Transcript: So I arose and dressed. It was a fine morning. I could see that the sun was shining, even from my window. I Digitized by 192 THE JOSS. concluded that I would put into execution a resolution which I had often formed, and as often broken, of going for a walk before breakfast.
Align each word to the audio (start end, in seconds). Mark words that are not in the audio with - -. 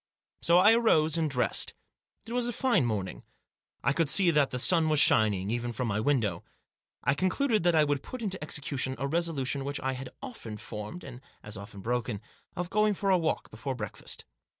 So 0.41 0.57
I 0.57 0.73
arose 0.73 1.15
and 1.15 1.29
dressed. 1.29 1.75
It 2.25 2.33
was 2.33 2.47
a 2.47 2.51
fine 2.53 2.87
morning. 2.87 3.21
I 3.83 3.93
could 3.93 4.09
see 4.09 4.31
that 4.31 4.49
the 4.49 4.57
sun 4.57 4.89
was 4.89 4.99
shining, 4.99 5.51
even 5.51 5.71
from 5.71 5.87
my 5.87 5.99
window. 5.99 6.43
I 7.03 7.13
Digitized 7.13 7.13
by 7.13 7.13
192 7.13 7.13
THE 7.13 7.13
JOSS. 7.13 7.19
concluded 7.19 7.63
that 7.63 7.75
I 7.75 7.83
would 7.83 8.01
put 8.01 8.21
into 8.23 8.43
execution 8.43 8.95
a 8.97 9.07
resolution 9.07 9.63
which 9.63 9.79
I 9.81 9.93
had 9.93 10.09
often 10.23 10.57
formed, 10.57 11.03
and 11.03 11.21
as 11.43 11.55
often 11.55 11.81
broken, 11.81 12.19
of 12.55 12.71
going 12.71 12.95
for 12.95 13.11
a 13.11 13.17
walk 13.19 13.51
before 13.51 13.75
breakfast. 13.75 14.25